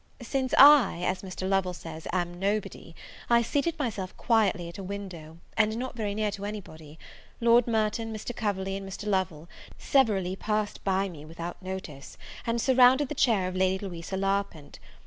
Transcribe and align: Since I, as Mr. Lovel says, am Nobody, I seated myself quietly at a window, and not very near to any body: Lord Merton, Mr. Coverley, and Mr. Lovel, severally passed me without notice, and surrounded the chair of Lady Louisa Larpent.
Since 0.23 0.55
I, 0.57 1.03
as 1.03 1.21
Mr. 1.21 1.47
Lovel 1.47 1.75
says, 1.75 2.07
am 2.11 2.39
Nobody, 2.39 2.95
I 3.29 3.43
seated 3.43 3.77
myself 3.77 4.17
quietly 4.17 4.67
at 4.67 4.79
a 4.79 4.83
window, 4.83 5.37
and 5.55 5.77
not 5.77 5.95
very 5.95 6.15
near 6.15 6.31
to 6.31 6.43
any 6.45 6.59
body: 6.59 6.97
Lord 7.39 7.67
Merton, 7.67 8.11
Mr. 8.11 8.35
Coverley, 8.35 8.75
and 8.75 8.89
Mr. 8.89 9.05
Lovel, 9.07 9.47
severally 9.77 10.35
passed 10.35 10.79
me 10.87 11.23
without 11.23 11.61
notice, 11.61 12.17
and 12.47 12.59
surrounded 12.59 13.09
the 13.09 13.13
chair 13.13 13.47
of 13.47 13.55
Lady 13.55 13.85
Louisa 13.85 14.17
Larpent. 14.17 14.79